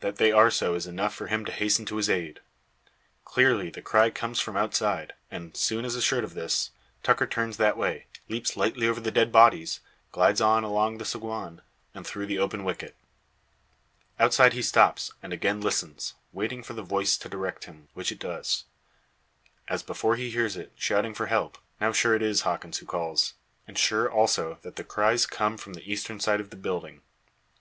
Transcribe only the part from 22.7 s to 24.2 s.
who calls. And sure,